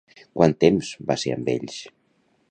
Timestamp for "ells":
1.55-1.77